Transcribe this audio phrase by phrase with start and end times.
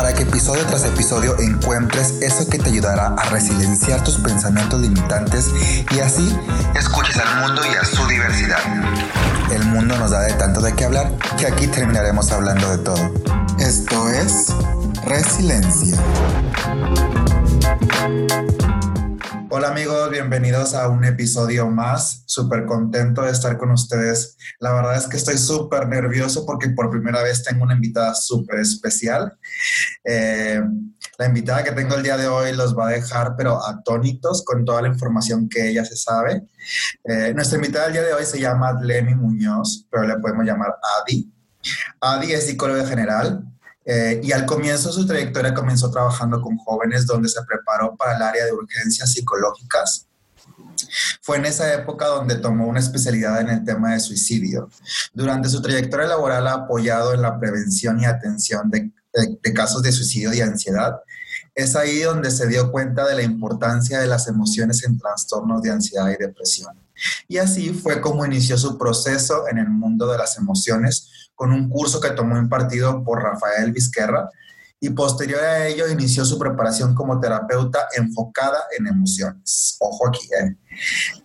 [0.00, 5.50] para que episodio tras episodio encuentres eso que te ayudará a resilienciar tus pensamientos limitantes
[5.90, 6.34] y así
[6.74, 8.60] escuches al mundo y a su diversidad.
[9.52, 13.12] El mundo nos da de tanto de qué hablar que aquí terminaremos hablando de todo.
[13.58, 14.46] Esto es
[15.04, 15.98] Resiliencia.
[19.52, 22.22] Hola amigos, bienvenidos a un episodio más.
[22.26, 24.36] Súper contento de estar con ustedes.
[24.60, 28.60] La verdad es que estoy súper nervioso porque por primera vez tengo una invitada súper
[28.60, 29.36] especial.
[30.04, 30.62] Eh,
[31.18, 34.64] la invitada que tengo el día de hoy los va a dejar, pero atónitos con
[34.64, 36.46] toda la información que ella se sabe.
[37.02, 40.76] Eh, nuestra invitada el día de hoy se llama Lemi Muñoz, pero le podemos llamar
[41.02, 41.28] Adi.
[42.00, 43.44] Adi es psicóloga general,
[43.92, 48.14] eh, y al comienzo de su trayectoria comenzó trabajando con jóvenes donde se preparó para
[48.14, 50.06] el área de urgencias psicológicas.
[51.20, 54.70] Fue en esa época donde tomó una especialidad en el tema de suicidio.
[55.12, 58.92] Durante su trayectoria laboral ha apoyado en la prevención y atención de,
[59.42, 61.00] de casos de suicidio y ansiedad.
[61.52, 65.72] Es ahí donde se dio cuenta de la importancia de las emociones en trastornos de
[65.72, 66.78] ansiedad y depresión.
[67.26, 71.08] Y así fue como inició su proceso en el mundo de las emociones
[71.40, 74.28] con un curso que tomó impartido por Rafael Vizquerra
[74.78, 79.74] y posterior a ello inició su preparación como terapeuta enfocada en emociones.
[79.80, 80.54] Ojo aquí, ¿eh?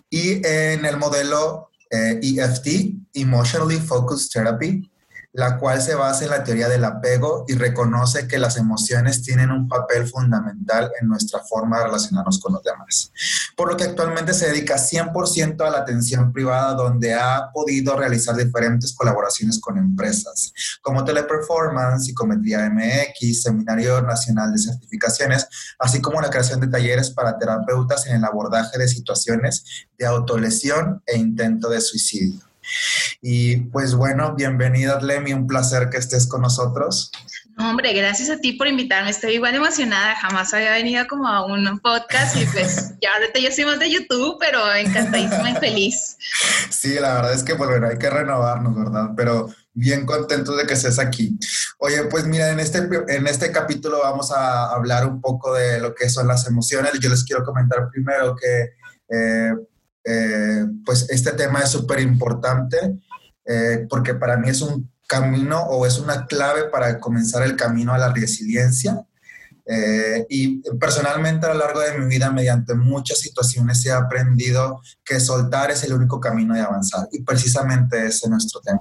[0.09, 4.89] Y en el modelo EFT, eh, e Emotionally Focused Therapy,
[5.35, 9.51] la cual se basa en la teoría del apego y reconoce que las emociones tienen
[9.51, 13.11] un papel fundamental en nuestra forma de relacionarnos con los demás.
[13.55, 18.35] Por lo que actualmente se dedica 100% a la atención privada, donde ha podido realizar
[18.35, 25.47] diferentes colaboraciones con empresas, como Teleperformance, Psicometría MX, Seminario Nacional de Certificaciones,
[25.79, 29.65] así como la creación de talleres para terapeutas en el abordaje de situaciones
[29.97, 32.45] de autolesión e intento de suicidio.
[33.27, 37.11] Y pues bueno, bienvenida Lemi, un placer que estés con nosotros.
[37.57, 39.09] Hombre, gracias a ti por invitarme.
[39.09, 40.13] Estoy igual emocionada.
[40.13, 43.89] Jamás había venido como a un podcast y pues ya ahorita yo soy más de
[43.89, 46.17] YouTube, pero encantadísima y feliz.
[46.69, 49.09] Sí, la verdad es que pues bueno, hay que renovarnos, ¿verdad?
[49.17, 51.35] Pero bien contento de que estés aquí.
[51.79, 55.95] Oye, pues mira, en este, en este capítulo vamos a hablar un poco de lo
[55.95, 56.91] que son las emociones.
[56.99, 58.69] Yo les quiero comentar primero que
[59.09, 59.53] eh,
[60.07, 62.99] eh, pues este tema es súper importante
[63.45, 67.93] eh, porque para mí es un camino o es una clave para comenzar el camino
[67.93, 69.05] a la resiliencia
[69.67, 75.19] eh, y personalmente a lo largo de mi vida, mediante muchas situaciones, he aprendido que
[75.19, 77.07] soltar es el único camino de avanzar.
[77.11, 78.79] Y precisamente ese es nuestro tema.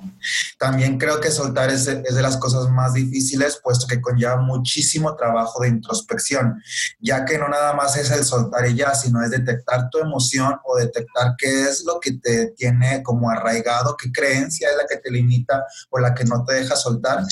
[0.59, 4.37] También creo que soltar es de, es de las cosas más difíciles, puesto que conlleva
[4.37, 6.62] muchísimo trabajo de introspección,
[7.01, 10.55] ya que no nada más es el soltar y ya, sino es detectar tu emoción
[10.65, 14.97] o detectar qué es lo que te tiene como arraigado, qué creencia es la que
[14.97, 17.25] te limita o la que no te deja soltar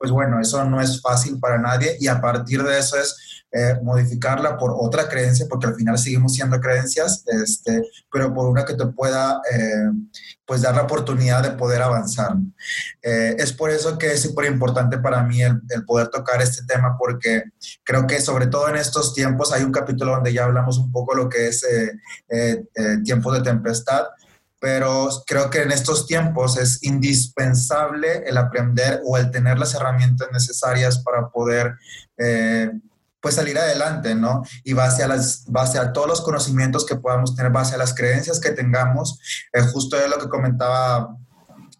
[0.00, 3.78] pues bueno, eso no es fácil para nadie y a partir de eso es eh,
[3.82, 8.72] modificarla por otra creencia, porque al final seguimos siendo creencias, este, pero por una que
[8.72, 9.90] te pueda eh,
[10.46, 12.32] pues dar la oportunidad de poder avanzar.
[13.02, 16.64] Eh, es por eso que es súper importante para mí el, el, poder tocar este
[16.64, 17.42] tema, porque
[17.84, 21.14] creo que sobre todo en estos tiempos hay un capítulo donde ya hablamos un poco
[21.14, 21.62] lo que es
[23.04, 24.04] tiempos de tempestad
[24.60, 30.28] pero creo que en estos tiempos es indispensable el aprender o el tener las herramientas
[30.32, 31.74] necesarias para poder
[32.18, 32.70] eh,
[33.20, 34.42] pues salir adelante, ¿no?
[34.62, 37.94] Y base a, las, base a todos los conocimientos que podamos tener, base a las
[37.94, 39.18] creencias que tengamos,
[39.52, 41.16] eh, justo es lo que comentaba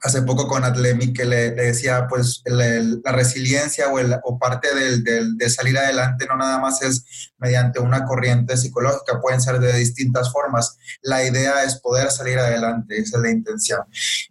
[0.02, 5.04] hace poco con Atlemi que le, decía, pues la resiliencia o, el, o parte del,
[5.04, 9.72] del, de salir adelante no nada más es mediante una corriente psicológica, pueden ser de
[9.74, 10.76] distintas formas.
[11.02, 13.80] La idea es poder salir adelante, esa es la intención.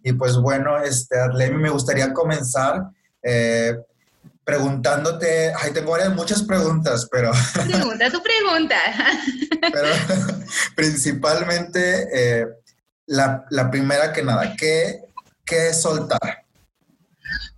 [0.02, 2.90] Y pues bueno, este, Atlemi, me gustaría comenzar.
[3.22, 3.76] Eh,
[4.42, 7.30] preguntándote, ay, tengo muchas preguntas, pero...
[7.54, 8.76] Pregunta tu pregunta.
[9.72, 9.88] pero
[10.74, 12.46] principalmente, eh,
[13.06, 15.09] la, la, primera que nada, ¿qué
[15.50, 16.46] ¿Qué es soltar?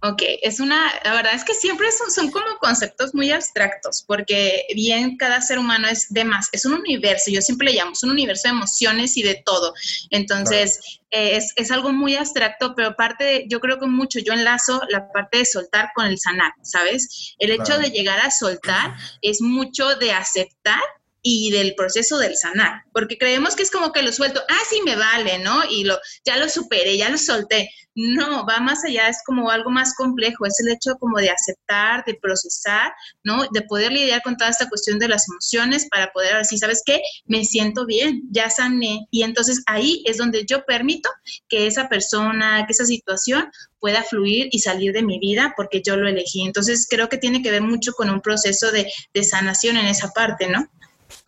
[0.01, 4.65] Ok, es una, la verdad es que siempre son, son, como conceptos muy abstractos, porque
[4.75, 8.03] bien cada ser humano es de más, es un universo, yo siempre le llamo, es
[8.03, 9.75] un universo de emociones y de todo.
[10.11, 10.81] Entonces,
[11.11, 14.81] eh, es, es, algo muy abstracto, pero parte de, yo creo que mucho, yo enlazo
[14.89, 17.35] la parte de soltar con el sanar, ¿sabes?
[17.39, 17.83] El hecho claro.
[17.83, 20.81] de llegar a soltar es mucho de aceptar
[21.23, 24.81] y del proceso del sanar, porque creemos que es como que lo suelto, ah, sí
[24.85, 25.63] me vale, ¿no?
[25.71, 27.71] Y lo, ya lo superé, ya lo solté.
[27.95, 32.03] No, va más allá, es como algo más complejo, es el hecho como de aceptar,
[32.07, 32.91] de procesar,
[33.23, 33.47] ¿no?
[33.53, 37.03] De poder lidiar con toda esta cuestión de las emociones para poder decir, ¿sabes qué?
[37.27, 39.07] Me siento bien, ya sané.
[39.11, 41.11] Y entonces ahí es donde yo permito
[41.51, 45.97] que esa persona, que esa situación pueda fluir y salir de mi vida porque yo
[45.97, 46.43] lo elegí.
[46.43, 50.09] Entonces creo que tiene que ver mucho con un proceso de, de sanación en esa
[50.13, 50.67] parte, ¿no?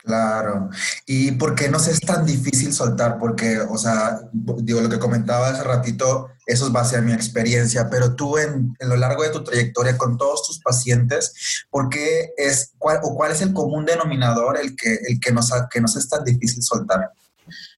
[0.05, 0.69] Claro.
[1.07, 3.19] ¿Y por qué nos es tan difícil soltar?
[3.19, 7.89] Porque, o sea, digo, lo que comentaba hace ratito, eso es base a mi experiencia,
[7.89, 12.35] pero tú en, en lo largo de tu trayectoria con todos tus pacientes, ¿por qué
[12.37, 15.97] es, cuál, o cuál es el común denominador el que, el que, nos, que nos
[15.97, 17.11] es tan difícil soltar?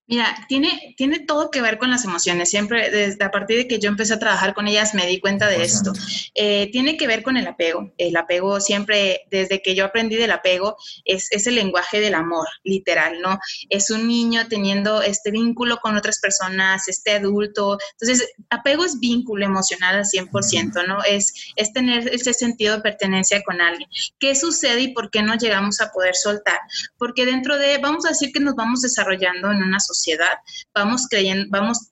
[0.08, 2.49] Mira, tiene, tiene todo que ver con las emociones.
[2.49, 5.49] Siempre, desde a partir de que yo empecé a trabajar con ellas, me di cuenta
[5.49, 5.93] de esto.
[6.37, 7.93] Eh, tiene que ver con el apego.
[7.99, 12.47] El apego siempre, desde que yo aprendí del apego, es, es, el lenguaje del amor,
[12.62, 13.41] literal, ¿no?
[13.69, 17.76] Es un niño teniendo este vínculo con otras personas, este adulto.
[17.99, 21.02] Entonces, apego es vínculo emocional al 100%, ¿no?
[21.02, 23.88] Es, es tener ese sentido de pertenencia con alguien.
[24.20, 26.61] ¿Qué sucede y por qué no llegamos a poder soltar?
[26.97, 29.96] Porque dentro de, vamos a decir que nos vamos desarrollando en una sociedad
[30.75, 31.89] vamos creyendo, vamos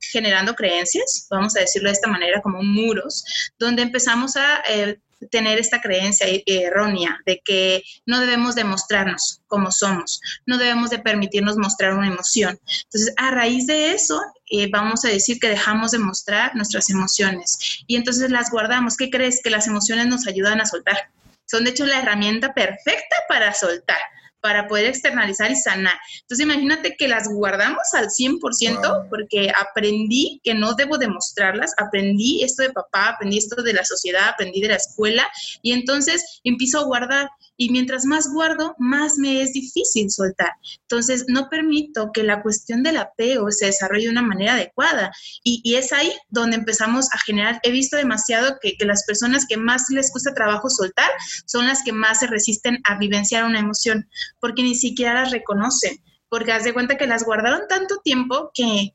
[0.00, 3.24] generando creencias, vamos a decirlo de esta manera, como muros,
[3.58, 4.98] donde empezamos a eh,
[5.30, 11.56] tener esta creencia errónea de que no debemos demostrarnos como somos, no debemos de permitirnos
[11.56, 12.58] mostrar una emoción.
[12.84, 14.20] Entonces, a raíz de eso,
[14.50, 18.96] eh, vamos a decir que dejamos de mostrar nuestras emociones y entonces las guardamos.
[18.96, 19.40] ¿Qué crees?
[19.42, 21.10] Que las emociones nos ayudan a soltar.
[21.46, 23.98] Son de hecho la herramienta perfecta para soltar
[24.46, 25.98] para poder externalizar y sanar.
[26.20, 32.62] Entonces imagínate que las guardamos al 100% porque aprendí que no debo demostrarlas, aprendí esto
[32.62, 35.28] de papá, aprendí esto de la sociedad, aprendí de la escuela
[35.62, 40.52] y entonces empiezo a guardar y mientras más guardo, más me es difícil soltar.
[40.82, 45.12] Entonces, no permito que la cuestión del apego se desarrolle de una manera adecuada.
[45.42, 49.56] Y, es ahí donde empezamos a generar, he visto demasiado que, que, las personas que
[49.56, 51.10] más les cuesta trabajo soltar
[51.44, 54.08] son las que más se resisten a vivenciar una emoción,
[54.40, 58.94] porque ni siquiera las reconocen, porque haz de cuenta que las guardaron tanto tiempo que,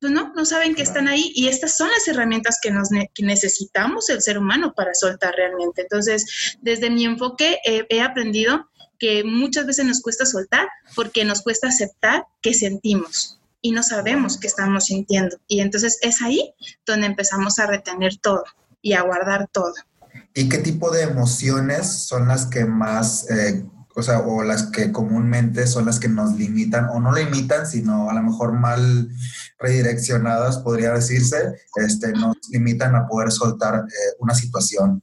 [0.00, 2.88] pues no, no saben que están ahí y estas son las herramientas que, nos
[3.20, 5.82] necesitamos el ser humano para soltar realmente.
[5.82, 8.68] Entonces, desde mi enfoque he aprendido
[8.98, 14.38] que muchas veces nos cuesta soltar porque nos cuesta aceptar que sentimos y no sabemos
[14.38, 15.36] qué estamos sintiendo.
[15.46, 16.54] Y entonces es ahí
[16.86, 18.44] donde empezamos a retener todo
[18.82, 19.74] y a guardar todo.
[20.34, 23.64] ¿Y qué tipo de emociones son las que más eh,
[23.98, 28.08] o sea, o las que comúnmente son las que nos limitan, o no limitan, sino
[28.08, 29.10] a lo mejor mal
[29.58, 35.02] redireccionadas, podría decirse, este, nos limitan a poder soltar eh, una situación.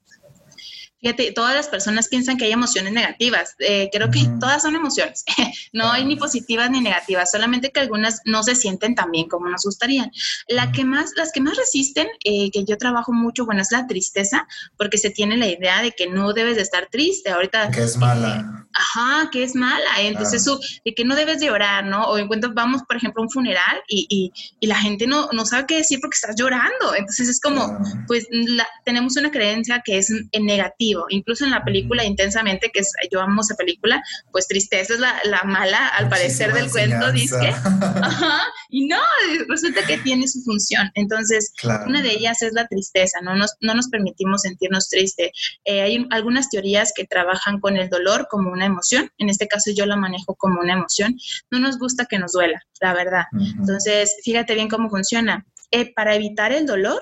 [1.06, 3.56] Fíjate, todas las personas piensan que hay emociones negativas.
[3.60, 5.24] Eh, creo que todas son emociones.
[5.72, 9.48] no hay ni positivas ni negativas, solamente que algunas no se sienten tan bien como
[9.48, 10.10] nos gustaría.
[10.48, 13.86] La que más, las que más resisten, eh, que yo trabajo mucho, bueno, es la
[13.86, 14.48] tristeza,
[14.80, 17.30] porque se tiene la idea de que no debes de estar triste.
[17.30, 17.70] Ahorita.
[17.70, 18.66] Que es mala.
[18.74, 19.92] ajá, que es mala.
[20.00, 22.06] Entonces, eso, de que no debes de llorar, ¿no?
[22.06, 25.30] O en cuanto vamos, por ejemplo, a un funeral y, y, y, la gente no,
[25.34, 26.96] no sabe qué decir porque estás llorando.
[26.98, 27.78] Entonces, es como,
[28.08, 30.12] pues, la, tenemos una creencia que es
[30.42, 34.02] negativa Incluso en la película Intensamente, que es, yo amo esa película,
[34.32, 37.36] pues tristeza es la, la mala, al parecer, del cuento, dice.
[38.70, 38.98] y no,
[39.48, 40.90] resulta que tiene su función.
[40.96, 41.54] Entonces,
[41.86, 45.32] una de ellas es la tristeza, no nos, no nos permitimos sentirnos tristes.
[45.66, 49.72] Eh, hay algunas teorías que trabajan con el dolor como una emoción, en este caso
[49.76, 51.18] yo la manejo como una emoción.
[51.52, 53.24] No nos gusta que nos duela, la verdad.
[53.60, 55.46] Entonces, fíjate bien cómo funciona.
[55.72, 57.02] Eh, para evitar el dolor,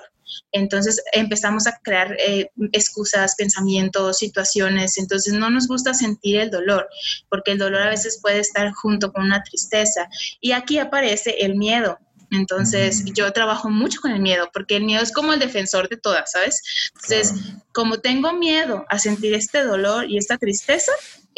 [0.52, 4.98] entonces empezamos a crear eh, excusas, pensamientos, situaciones.
[4.98, 6.88] Entonces no nos gusta sentir el dolor,
[7.30, 10.08] porque el dolor a veces puede estar junto con una tristeza.
[10.42, 11.98] Y aquí aparece el miedo.
[12.32, 15.98] Entonces, yo trabajo mucho con el miedo, porque el miedo es como el defensor de
[15.98, 16.62] todas, ¿sabes?
[16.96, 17.34] Entonces,
[17.72, 20.92] como tengo miedo a sentir este dolor y esta tristeza,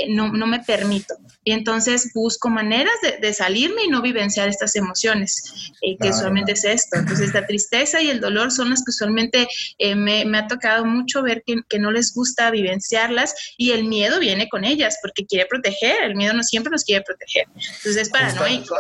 [0.10, 1.16] no, no, me permito.
[1.44, 6.64] Y entonces busco maneras de, salirme y no vivenciar estas emociones, eh, que usualmente es
[6.64, 6.98] esto.
[6.98, 9.48] Entonces la tristeza y el dolor son las que usualmente
[9.78, 13.86] eh, me, me, ha tocado mucho ver que, que, no les gusta vivenciarlas y el
[13.86, 17.46] miedo viene con ellas porque quiere proteger, el miedo no siempre nos quiere proteger.
[17.56, 18.78] Entonces es paranoico.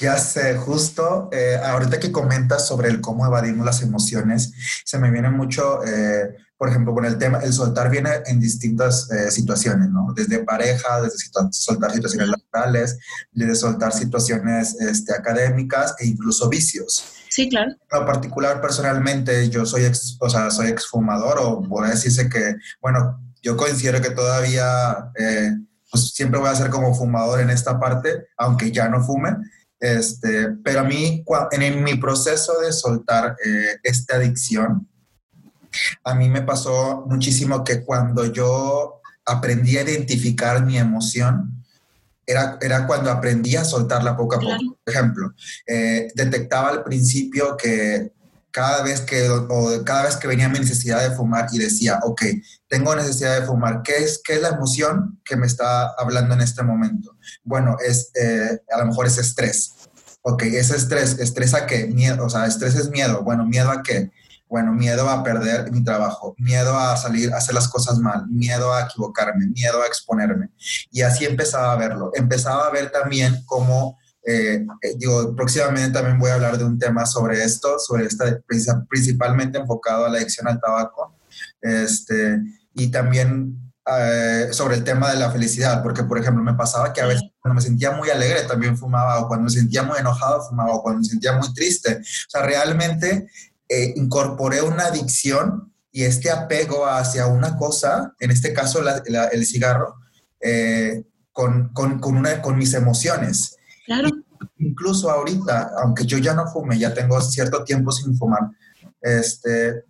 [0.00, 1.30] Ya sé, justo
[1.62, 4.52] ahorita que comentas sobre el cómo evadimos las emociones,
[4.84, 5.80] se me viene mucho
[6.58, 10.12] por ejemplo, con el tema, el soltar viene en distintas eh, situaciones, ¿no?
[10.14, 11.16] Desde pareja, desde
[11.52, 12.98] soltar situaciones laborales,
[13.30, 17.04] desde soltar situaciones este, académicas e incluso vicios.
[17.30, 17.70] Sí, claro.
[17.70, 22.56] En lo particular, personalmente, yo soy, ex, o sea, soy exfumador o por decirse que,
[22.82, 25.10] bueno, yo considero que todavía...
[25.18, 25.52] Eh,
[25.90, 29.36] pues siempre voy a ser como fumador en esta parte, aunque ya no fume.
[29.80, 34.88] Este, pero a mí, en, mi proceso de soltar eh, esta adicción,
[36.04, 41.64] a mí me pasó muchísimo que cuando yo aprendí a identificar mi emoción,
[42.26, 44.78] era, era cuando aprendí a soltarla poco a poco.
[44.84, 45.34] Por ejemplo,
[45.66, 48.12] eh, detectaba al principio que
[48.50, 52.22] cada vez que, o cada vez que venía mi necesidad de fumar y decía, ok,
[52.66, 56.40] tengo necesidad de fumar, ¿qué es, qué es la emoción que me está hablando en
[56.40, 57.16] este momento?
[57.44, 59.74] Bueno, es, eh, a lo mejor es estrés.
[60.22, 61.86] Ok, es estrés, estrés a qué?
[61.86, 63.22] Miedo, o sea, estrés es miedo.
[63.22, 64.10] Bueno, miedo a qué?
[64.48, 68.72] Bueno, miedo a perder mi trabajo, miedo a salir, a hacer las cosas mal, miedo
[68.72, 70.50] a equivocarme, miedo a exponerme.
[70.90, 72.10] Y así empezaba a verlo.
[72.14, 73.98] Empezaba a ver también cómo
[74.30, 78.38] eh, eh, digo, próximamente también voy a hablar de un tema sobre esto, sobre esta,
[78.86, 81.16] principalmente enfocado a la adicción al tabaco,
[81.62, 82.38] este,
[82.74, 87.00] y también eh, sobre el tema de la felicidad, porque por ejemplo me pasaba que
[87.00, 90.46] a veces cuando me sentía muy alegre también fumaba, o cuando me sentía muy enojado
[90.46, 91.94] fumaba, o cuando me sentía muy triste.
[91.94, 93.28] O sea, realmente
[93.96, 98.80] incorporé una adicción y este apego hacia una cosa, en este caso
[99.32, 99.96] el cigarro,
[101.32, 103.56] con, con, con, una, con mis emociones.
[103.86, 104.10] Claro.
[104.58, 108.50] Incluso ahorita, aunque yo ya no fume, ya tengo cierto tiempo sin fumar,
[109.00, 109.84] este,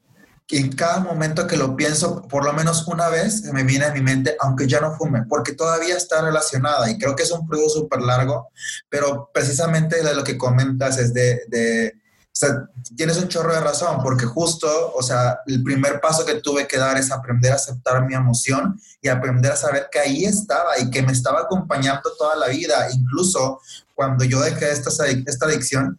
[0.50, 4.00] en cada momento que lo pienso, por lo menos una vez me viene a mi
[4.00, 7.68] mente, aunque ya no fume, porque todavía está relacionada y creo que es un periodo
[7.68, 8.48] súper largo,
[8.88, 11.94] pero precisamente de lo que comentas es de, de
[12.38, 16.68] sea, tienes un chorro de razón, porque justo, o sea, el primer paso que tuve
[16.68, 20.78] que dar es aprender a aceptar mi emoción y aprender a saber que ahí estaba
[20.78, 22.86] y que me estaba acompañando toda la vida.
[22.92, 23.60] Incluso
[23.92, 24.90] cuando yo dejé esta,
[25.26, 25.98] esta adicción,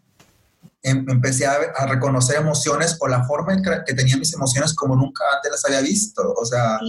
[0.81, 4.95] em, empecé a, a, reconocer emociones o la forma en que, tenía mis emociones como
[4.95, 6.33] nunca antes las había visto.
[6.37, 6.79] O sea,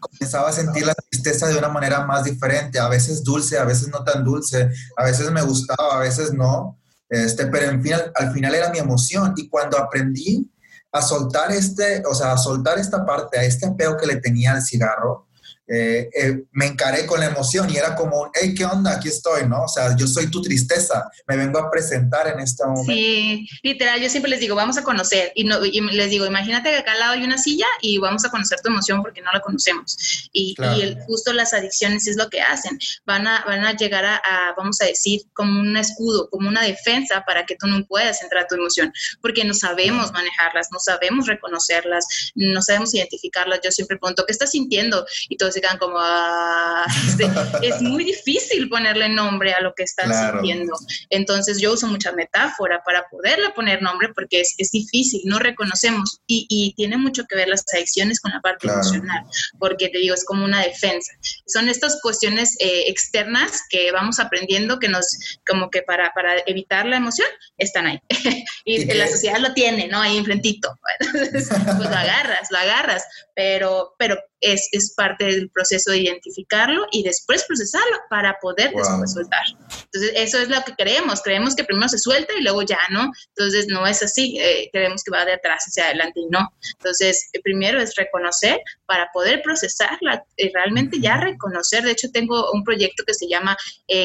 [0.00, 3.88] comenzaba a sentir la tristeza de una manera más diferente, a veces dulce, a veces
[3.88, 6.76] no tan dulce, a veces me gustaba, a veces no.
[7.08, 9.34] Este, pero en fin, al, final era mi emoción.
[9.36, 10.50] Y cuando aprendí
[10.92, 14.52] a soltar este, o sea, a soltar esta parte, a este apego que le tenía
[14.52, 15.27] al cigarro,
[15.68, 18.92] eh, eh, me encaré con la emoción y era como, hey, ¿qué onda?
[18.92, 19.64] Aquí estoy, ¿no?
[19.64, 22.90] O sea, yo soy tu tristeza, me vengo a presentar en este momento.
[22.90, 26.70] Sí, literal, yo siempre les digo, vamos a conocer, y, no, y les digo, imagínate
[26.70, 29.30] que acá al lado hay una silla y vamos a conocer tu emoción porque no
[29.32, 29.96] la conocemos.
[30.32, 34.20] Y, y justo las adicciones es lo que hacen, van a, van a llegar a,
[34.56, 38.44] vamos a decir, como un escudo, como una defensa para que tú no puedas entrar
[38.44, 43.60] a tu emoción, porque no sabemos manejarlas, no sabemos reconocerlas, no sabemos identificarlas.
[43.62, 45.04] Yo siempre pregunto, ¿qué estás sintiendo?
[45.28, 47.30] Y todos como, ah, este,
[47.62, 50.74] es muy difícil ponerle nombre a lo que están sintiendo.
[51.10, 56.20] Entonces yo uso mucha metáfora para poderle poner nombre porque es, es difícil, no reconocemos
[56.26, 59.24] y, y, tiene mucho que ver las adicciones con la parte emocional,
[59.58, 61.12] porque te digo, es como una defensa.
[61.46, 66.86] Son estas cuestiones eh, externas que vamos aprendiendo que nos, como que para, para evitar
[66.86, 68.00] la emoción, están ahí.
[68.64, 70.00] y, la sociedad lo tiene, ¿no?
[70.00, 70.78] Ahí enfrentito.
[71.12, 77.02] pues lo agarras, lo agarras, pero, pero es, es, parte del proceso de identificarlo y
[77.02, 79.44] después procesarlo para poder después soltar.
[79.70, 81.22] Entonces, eso es lo que creemos.
[81.22, 83.10] Creemos que primero se suelta y luego ya, ¿no?
[83.36, 84.38] Entonces, no es así.
[84.38, 86.48] Eh, creemos que va de atrás hacia adelante y no.
[86.78, 91.84] Entonces, eh, primero es reconocer para poder procesarla, eh, realmente ya reconocer.
[91.84, 93.56] De hecho, tengo un proyecto que se llama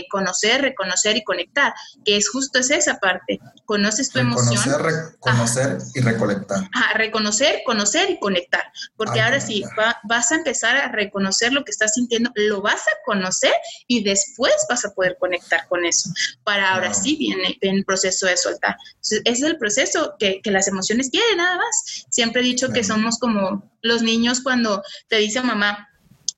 [0.10, 1.74] Conocer, Reconocer y Conectar,
[2.06, 3.40] que es justo es esa parte.
[3.66, 4.62] Conoces tu emoción.
[4.80, 6.70] Reconocer y recolectar.
[6.74, 8.63] Ajá, reconocer, conocer y conectar.
[8.96, 12.82] Porque ahora sí, va, vas a empezar a reconocer lo que estás sintiendo, lo vas
[12.82, 13.53] a conocer
[13.88, 16.10] y después vas a poder conectar con eso.
[16.44, 18.77] Para ahora sí viene, el proceso de soltar.
[19.01, 22.06] ese es el proceso que, que, las emociones quieren, nada más.
[22.10, 25.89] Siempre he dicho que somos como los niños cuando te dice mamá,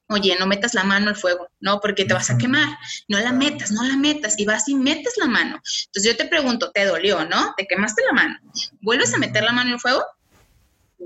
[0.08, 1.80] oye, no metas la mano al fuego, ¿no?
[1.80, 2.78] Porque te vas a quemar.
[3.08, 4.40] No la metas, no la metas.
[4.40, 5.62] Y vas y metes la mano.
[5.88, 7.54] Entonces yo te pregunto, ¿te dolió, no?
[7.56, 8.40] ¿Te quemaste la mano?
[8.82, 10.04] ¿Vuelves a meter la mano al fuego?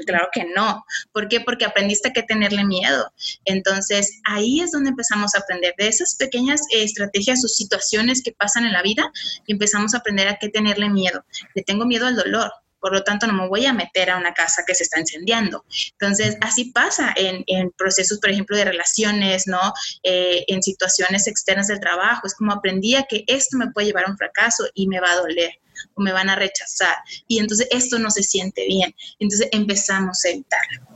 [0.06, 0.86] Claro que no.
[1.12, 1.42] ¿Por qué?
[1.42, 3.12] Porque aprendiste que tenerle miedo.
[3.46, 8.66] Entonces, ahí es donde empezamos a aprender de esas pequeñas estrategias o situaciones que pasan
[8.66, 9.12] en la vida
[9.48, 11.26] y empezamos a aprender a qué tenerle miedo.
[11.56, 12.52] Le tengo miedo al dolor.
[12.80, 15.66] Por lo tanto, no me voy a meter a una casa que se está incendiando.
[15.92, 19.74] Entonces, así pasa en, procesos, por ejemplo, de relaciones, ¿no?
[20.04, 22.26] Eh, en situaciones externas del trabajo.
[22.26, 25.12] Es como aprendí a que esto me puede llevar a un fracaso y me va
[25.12, 25.52] a doler
[25.96, 26.96] o me van a rechazar.
[27.28, 28.96] Y entonces esto no se siente bien.
[29.20, 30.89] Entonces empezamos a evitarlo.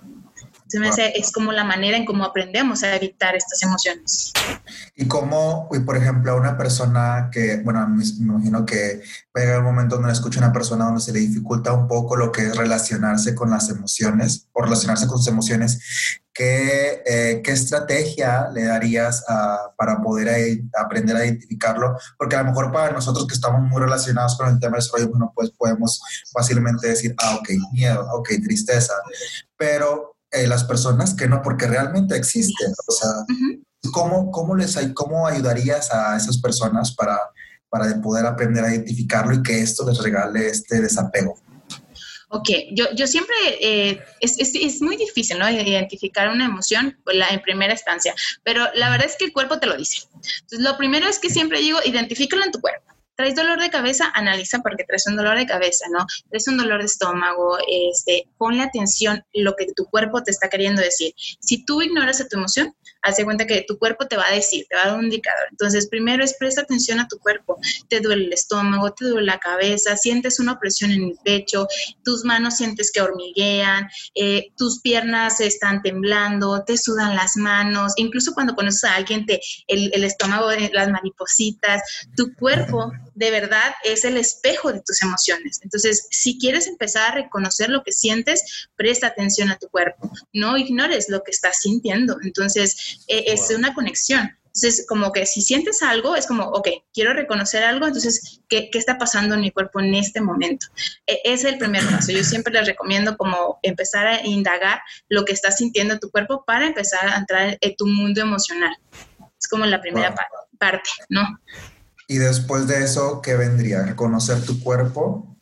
[0.73, 4.33] Entonces, es como la manera en cómo aprendemos a evitar estas emociones.
[4.95, 9.01] Y cómo, y por ejemplo, a una persona que, bueno, me imagino que
[9.33, 12.31] haber un momento donde escucha a una persona donde se le dificulta un poco lo
[12.31, 18.49] que es relacionarse con las emociones o relacionarse con sus emociones, ¿qué, eh, ¿qué estrategia
[18.53, 19.23] le darías
[19.77, 21.97] para poder aprender a identificarlo?
[22.17, 25.09] Porque a lo mejor para nosotros que estamos muy relacionados con el tema del desarrollo,
[25.09, 26.01] bueno, pues podemos
[26.31, 28.93] fácilmente decir, ah, ok, miedo, ok, tristeza,
[29.57, 33.09] pero eh, las personas que no, porque realmente existen, o sea,
[33.91, 37.19] ¿cómo, cómo, les, ¿cómo ayudarías a esas personas para,
[37.69, 41.35] para poder aprender a identificarlo y que esto les regale este desapego?
[42.29, 45.47] Ok, yo, yo siempre, eh, es, es, es, muy difícil, ¿no?
[45.47, 49.77] Identificar una emoción en primera instancia, pero la verdad es que el cuerpo te lo
[49.77, 50.07] dice.
[50.13, 52.92] Entonces, lo primero es que siempre digo, identifícalo en tu cuerpo.
[53.15, 54.11] ¿Traes dolor de cabeza?
[54.13, 56.05] Analiza porque traes un dolor de cabeza, ¿no?
[56.29, 60.81] Traes un dolor de estómago, este, ponle atención lo que tu cuerpo te está queriendo
[60.81, 61.13] decir.
[61.17, 64.33] Si tú ignoras a tu emoción, haz de cuenta que tu cuerpo te va a
[64.33, 65.47] decir, te va a dar un indicador.
[65.51, 67.57] Entonces, primero es presta atención a tu cuerpo.
[67.89, 71.67] Te duele el estómago, te duele la cabeza, sientes una presión en el pecho,
[72.03, 78.33] tus manos sientes que hormiguean, eh, tus piernas están temblando, te sudan las manos, incluso
[78.33, 81.81] cuando conoces a alguien, te, el, el estómago, las maripositas,
[82.15, 85.59] tu cuerpo de verdad es el espejo de tus emociones.
[85.63, 90.11] Entonces, si quieres empezar a reconocer lo que sientes, presta atención a tu cuerpo.
[90.33, 92.17] No ignores lo que estás sintiendo.
[92.23, 94.37] Entonces, e, es una conexión.
[94.55, 98.77] Entonces, como que si sientes algo, es como, ok, quiero reconocer algo, entonces, ¿qué, qué
[98.77, 100.67] está pasando en mi cuerpo en este momento?
[101.07, 102.11] E, ese es el primer paso.
[102.11, 106.43] Yo siempre les recomiendo como empezar a indagar lo que estás sintiendo en tu cuerpo
[106.45, 108.75] para empezar a entrar en tu mundo emocional.
[109.39, 110.13] Es como la primera
[110.59, 111.23] parte, ¿no?
[112.13, 113.81] Y después de eso, ¿qué vendría?
[113.81, 115.35] ¿Reconocer tu cuerpo?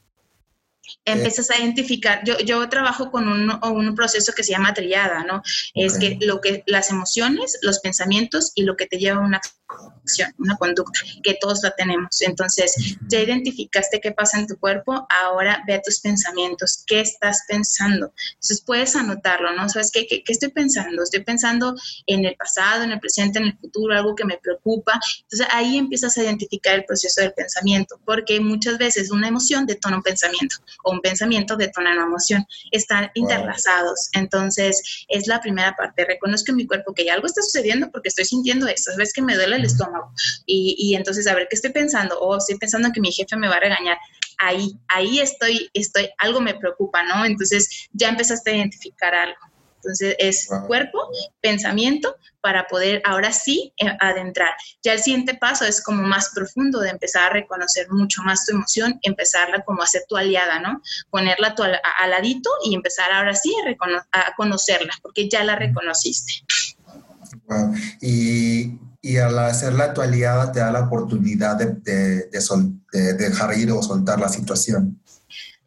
[1.03, 5.41] Empiezas a identificar, yo, yo trabajo con un, un, proceso que se llama triada, ¿no?
[5.73, 9.41] Es que lo que las emociones, los pensamientos y lo que te lleva a una
[10.01, 12.21] acción, una conducta, que todos la tenemos.
[12.21, 17.43] Entonces, ya identificaste qué pasa en tu cuerpo, ahora ve a tus pensamientos, qué estás
[17.47, 18.13] pensando.
[18.33, 19.69] Entonces, puedes anotarlo, ¿no?
[19.69, 21.03] ¿Sabes qué, qué, qué estoy pensando?
[21.03, 21.75] Estoy pensando
[22.07, 24.99] en el pasado, en el presente, en el futuro, algo que me preocupa.
[25.23, 29.97] Entonces, ahí empiezas a identificar el proceso del pensamiento, porque muchas veces una emoción detona
[29.97, 32.45] un pensamiento o un pensamiento detona una emoción.
[32.71, 34.09] Están interlazados.
[34.13, 36.05] Entonces, es la primera parte.
[36.05, 38.91] Reconozco en mi cuerpo que algo está sucediendo porque estoy sintiendo esto.
[38.97, 40.11] ¿Ves que me duele el estómago.
[40.45, 42.19] Y, y, entonces, a ver, ¿qué estoy pensando?
[42.19, 43.97] O oh, estoy pensando que mi jefe me va a regañar.
[44.37, 47.25] Ahí, ahí estoy, estoy, algo me preocupa, ¿no?
[47.25, 49.39] Entonces, ya empezaste a identificar algo.
[49.75, 50.99] Entonces, es cuerpo,
[51.41, 54.53] pensamiento, para poder ahora sí eh, adentrar.
[54.83, 58.55] Ya el siguiente paso es como más profundo de empezar a reconocer mucho más tu
[58.55, 60.81] emoción, empezarla como a ser tu aliada, ¿no?
[61.09, 63.53] Ponerla tu al, ladito y empezar ahora sí
[64.11, 66.33] a, a conocerla, porque ya la reconociste.
[67.47, 67.73] Wow.
[68.01, 73.71] Y y al hacerla tu aliada te da la oportunidad de, de, de, dejar ir
[73.71, 75.00] o soltar la situación.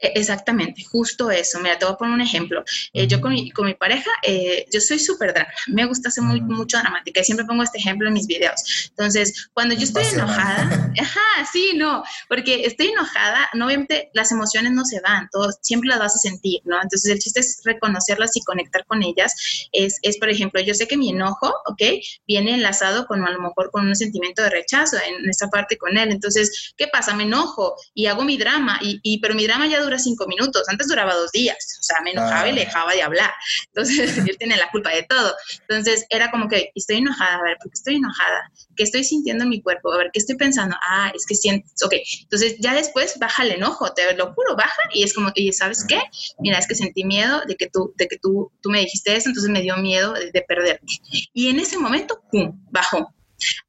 [0.04, 1.58] E, exactamente, justo eso.
[1.60, 2.62] Mira, te voy a poner un ejemplo.
[2.92, 5.48] Eh, yo con mi, con mi pareja, eh, yo soy súper drama.
[5.68, 8.90] Me gusta hacer muy, mucho dramática y siempre pongo este ejemplo en mis videos.
[8.90, 14.72] Entonces, cuando yo estoy enojada, ajá, sí, no, porque estoy enojada, no, obviamente las emociones
[14.72, 16.76] no se van, todos, siempre las vas a sentir, ¿no?
[16.82, 19.68] Entonces, el chiste es reconocerlas y conectar con ellas.
[19.72, 21.82] Es, es, por ejemplo, yo sé que mi enojo, ¿ok?
[22.26, 25.96] Viene enlazado con a lo mejor con un sentimiento de rechazo en esta parte con
[25.96, 26.10] él.
[26.10, 27.14] Entonces, ¿qué pasa?
[27.14, 30.68] Me enojo y hago mi drama, y, y pero mi drama ya dura cinco minutos,
[30.68, 33.32] antes duraba dos días, o sea, me enojaba y le dejaba de hablar,
[33.68, 35.34] entonces él tiene la culpa de todo,
[35.68, 38.50] entonces era como que estoy enojada, a ver, ¿por qué estoy enojada?
[38.76, 39.92] ¿Qué estoy sintiendo en mi cuerpo?
[39.92, 40.76] A ver, ¿qué estoy pensando?
[40.82, 44.82] Ah, es que siento, ok, entonces ya después baja el enojo, te lo juro, baja
[44.92, 46.00] y es como, y ¿sabes qué?
[46.38, 49.28] Mira, es que sentí miedo de que tú, de que tú, tú me dijiste eso,
[49.28, 50.86] entonces me dio miedo de, de perderte.
[51.32, 53.14] Y en ese momento, ¡pum!, bajó.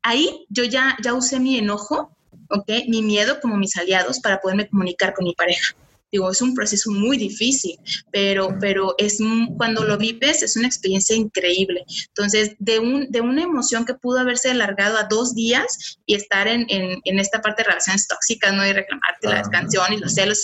[0.02, 2.16] Ahí yo ya, ya usé mi enojo,
[2.50, 2.70] ¿ok?
[2.88, 5.76] Mi miedo como mis aliados para poderme comunicar con mi pareja.
[6.16, 7.78] Digo, es un proceso muy difícil,
[8.10, 9.18] pero, pero es
[9.58, 11.84] cuando lo vives es una experiencia increíble.
[12.08, 16.48] Entonces, de, un, de una emoción que pudo haberse alargado a dos días y estar
[16.48, 18.66] en, en, en esta parte de relaciones tóxicas, ¿no?
[18.66, 20.42] Y reclamarte la canción y los celos,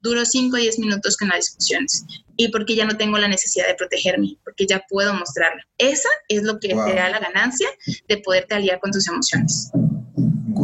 [0.00, 2.06] duró cinco o diez minutos con las discusiones
[2.38, 5.60] y porque ya no tengo la necesidad de protegerme, porque ya puedo mostrarlo.
[5.76, 7.68] Esa es lo que te da la ganancia
[8.08, 9.70] de poderte aliar con tus emociones.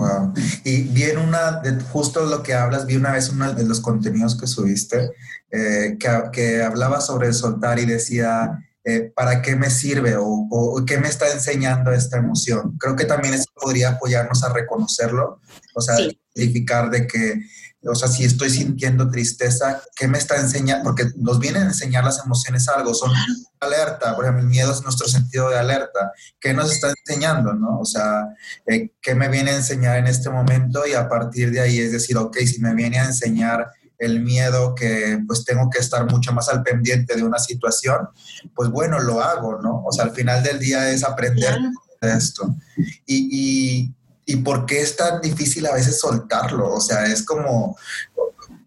[0.00, 0.32] Wow.
[0.64, 3.80] Y vi en una, de justo lo que hablas, vi una vez uno de los
[3.80, 5.10] contenidos que subiste,
[5.50, 10.84] eh, que, que, hablaba sobre soltar y decía, eh, ¿para qué me sirve o, o,
[10.86, 12.78] qué me está enseñando esta emoción?
[12.78, 15.40] Creo que también eso podría apoyarnos a reconocerlo,
[15.74, 15.96] o sea,
[16.34, 17.42] identificar de que
[17.82, 20.84] o sea, si estoy sintiendo tristeza, ¿qué me está enseñando?
[20.84, 23.10] Porque nos vienen a enseñar las emociones algo, son
[23.58, 26.12] alerta, por ejemplo, el miedo es nuestro sentido de alerta.
[26.38, 27.78] ¿Qué nos está enseñando, no?
[27.78, 28.26] O sea,
[28.66, 30.86] eh, ¿qué me viene a enseñar en este momento?
[30.86, 33.66] Y a partir de ahí es decir, ok, si me viene a enseñar
[33.98, 38.08] el miedo que pues tengo que estar mucho más al pendiente de una situación,
[38.54, 39.84] pues bueno, lo hago, ¿no?
[39.84, 41.58] O sea, al final del día es aprender
[42.00, 42.56] de esto.
[43.06, 43.94] Y, y,
[44.30, 47.76] y por qué es tan difícil a veces soltarlo, o sea, es como,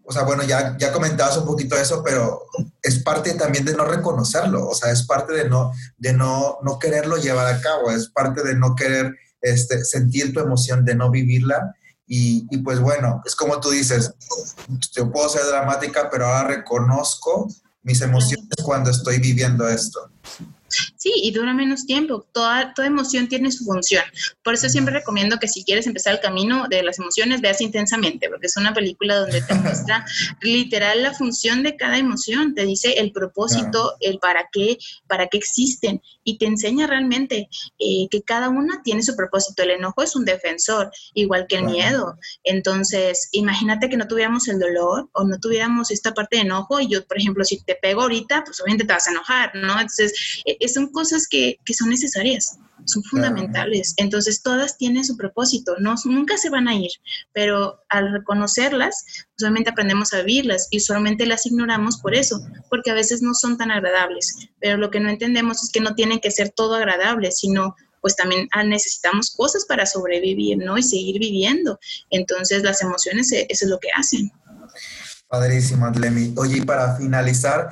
[0.04, 2.42] o sea, bueno, ya, ya comentabas un poquito eso, pero
[2.82, 6.78] es parte también de no reconocerlo, o sea, es parte de no, de no, no
[6.78, 11.10] quererlo llevar a cabo, es parte de no querer este, sentir tu emoción, de no
[11.10, 11.74] vivirla
[12.06, 14.12] y, pues bueno, es como tú dices,
[14.92, 17.48] yo puedo ser dramática, pero ahora reconozco
[17.82, 20.10] mis emociones cuando estoy viviendo esto.
[20.96, 22.26] Sí, y dura menos tiempo.
[22.32, 24.04] Toda, toda emoción tiene su función.
[24.42, 28.28] Por eso siempre recomiendo que si quieres empezar el camino de las emociones, veas intensamente,
[28.28, 30.04] porque es una película donde te muestra
[30.40, 32.54] literal la función de cada emoción.
[32.54, 37.48] Te dice el propósito, el para qué, para qué existen, y te enseña realmente
[37.78, 39.62] eh, que cada una tiene su propósito.
[39.62, 42.16] El enojo es un defensor, igual que el miedo.
[42.42, 46.88] Entonces, imagínate que no tuviéramos el dolor o no tuviéramos esta parte de enojo, y
[46.88, 49.72] yo, por ejemplo, si te pego ahorita, pues obviamente te vas a enojar, ¿no?
[49.72, 50.42] Entonces,
[50.72, 53.94] son cosas que, que son necesarias, son fundamentales.
[53.96, 56.90] Entonces, todas tienen su propósito, no, nunca se van a ir,
[57.32, 59.04] pero al reconocerlas,
[59.36, 62.40] solamente aprendemos a vivirlas y solamente las ignoramos por eso,
[62.70, 64.48] porque a veces no son tan agradables.
[64.60, 68.16] Pero lo que no entendemos es que no tienen que ser todo agradable, sino pues
[68.16, 70.76] también ah, necesitamos cosas para sobrevivir, ¿no?
[70.76, 71.78] Y seguir viviendo.
[72.10, 74.30] Entonces, las emociones, eh, eso es lo que hacen.
[75.34, 76.32] Padrísimo, Adlemi.
[76.36, 77.70] Oye, para finalizar,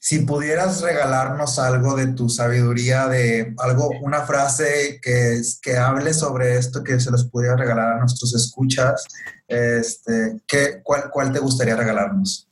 [0.00, 6.58] si pudieras regalarnos algo de tu sabiduría, de algo, una frase que, que hable sobre
[6.58, 9.04] esto, que se los pudiera regalar a nuestros escuchas,
[9.46, 12.47] este, ¿qué, cuál, ¿cuál te gustaría regalarnos?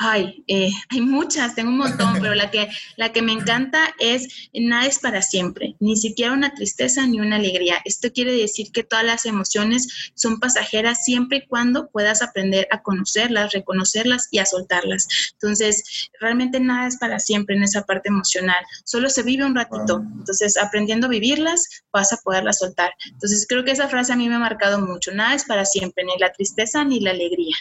[0.00, 4.48] Ay, eh, hay muchas, tengo un montón, pero la que, la que me encanta es
[4.54, 7.78] nada es para siempre, ni siquiera una tristeza ni una alegría.
[7.84, 12.82] Esto quiere decir que todas las emociones son pasajeras siempre y cuando puedas aprender a
[12.82, 15.08] conocerlas, reconocerlas y a soltarlas.
[15.32, 20.04] Entonces, realmente nada es para siempre en esa parte emocional, solo se vive un ratito.
[20.16, 22.92] Entonces, aprendiendo a vivirlas, vas a poderlas soltar.
[23.10, 26.04] Entonces, creo que esa frase a mí me ha marcado mucho, nada es para siempre,
[26.04, 27.56] ni la tristeza ni la alegría.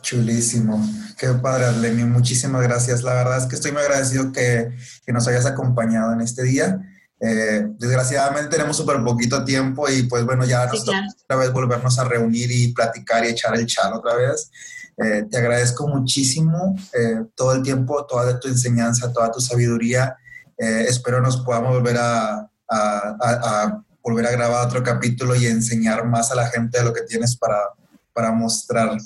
[0.00, 0.82] Chulísimo,
[1.18, 3.02] qué padre Lemi, muchísimas gracias.
[3.02, 4.70] La verdad es que estoy muy agradecido que,
[5.04, 6.80] que nos hayas acompañado en este día.
[7.20, 12.04] Eh, desgraciadamente tenemos súper poquito tiempo y pues bueno, ya nos otra vez volvernos a
[12.04, 14.50] reunir y platicar y echar el chal otra vez.
[14.96, 20.16] Eh, te agradezco muchísimo eh, todo el tiempo, toda tu enseñanza, toda tu sabiduría.
[20.56, 26.32] espero nos podamos volver a, a, a, volver a grabar otro capítulo y enseñar más
[26.32, 27.58] a la gente de lo que tienes para,
[28.12, 28.96] para mostrar.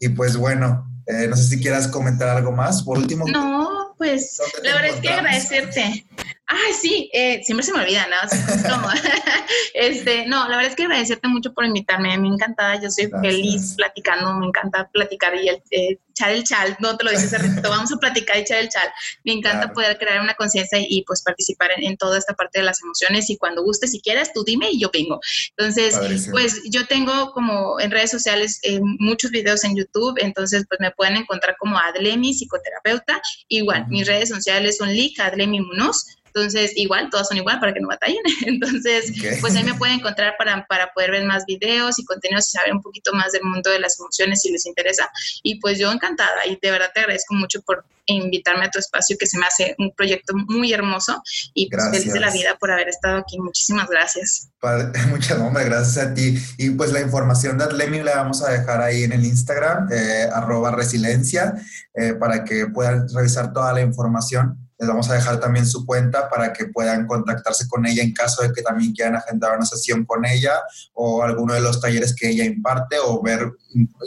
[0.00, 2.82] y pues bueno, eh, no sé si quieras comentar algo más.
[2.82, 3.24] Por último.
[3.28, 6.06] No, pues la verdad es que agradecerte.
[6.48, 8.16] Ay, sí, eh, siempre se me olvida, ¿no?
[9.74, 12.16] este, no, la verdad es que agradecerte mucho por invitarme.
[12.18, 16.76] Me encantada, yo soy feliz platicando, me encanta platicar y el, eh, echar el chal,
[16.80, 17.32] no te lo dices
[17.62, 18.88] vamos a platicar y echar el chal.
[19.24, 22.80] Me encanta poder crear una conciencia y, pues participar en, toda esta parte de las
[22.80, 25.20] emociones y cuando guste, si quieras, tú dime y yo vengo.
[25.56, 25.98] Entonces,
[26.30, 30.90] pues yo tengo como en redes sociales eh, muchos videos en YouTube, entonces pues me
[30.92, 33.20] pueden encontrar como Adlemi, psicoterapeuta.
[33.48, 36.06] Igual, mis redes sociales son Lija Adlemi Munoz
[36.36, 38.20] entonces, igual, todas son igual para que no batallen.
[38.46, 42.50] Entonces, pues ahí me pueden encontrar para, para poder ver más videos y contenidos y
[42.58, 45.08] saber un poquito más del mundo de las emociones si les interesa.
[45.42, 49.16] Y pues yo encantada y de verdad te agradezco mucho por invitarme a tu espacio,
[49.18, 51.20] que se me hace un proyecto muy hermoso
[51.54, 53.38] y pues feliz de la vida por haber estado aquí.
[53.40, 54.50] Muchísimas gracias.
[55.08, 56.38] Muchas gracias a ti.
[56.58, 60.28] Y pues la información de Adlemi la vamos a dejar ahí en el Instagram, eh,
[60.32, 61.54] arroba resiliencia,
[61.94, 66.28] eh, para que puedan revisar toda la información les vamos a dejar también su cuenta
[66.28, 70.04] para que puedan contactarse con ella en caso de que también quieran agendar una sesión
[70.04, 70.52] con ella
[70.92, 73.52] o alguno de los talleres que ella imparte o ver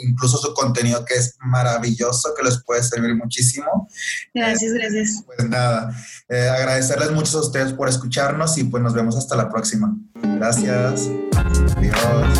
[0.04, 3.90] incluso su contenido que es maravilloso, que les puede servir muchísimo.
[4.34, 5.24] Gracias, gracias.
[5.26, 5.92] Pues nada,
[6.28, 9.96] eh, agradecerles mucho a ustedes por escucharnos y pues nos vemos hasta la próxima.
[10.22, 11.10] Gracias.
[11.78, 12.40] Adiós.